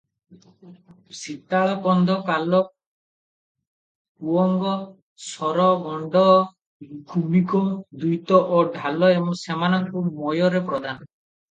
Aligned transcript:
ସିତାଳ, 1.17 1.75
କନ୍ଦ, 1.83 2.15
କାଲ, 2.29 2.61
କୁଅଙ୍ଗ, 4.23 4.73
ଶର, 5.27 5.69
ଗଣ୍ଡ, 5.85 6.25
ଗୁମିକ, 6.89 7.65
ଦ୍ୱିତ 7.69 8.43
ଓ 8.49 8.65
ଢ଼ାଲ 8.81 9.15
ସେମାନଙ୍କୁ 9.45 10.07
ମୟରେ 10.11 10.67
ପ୍ରଧାନ। 10.73 10.99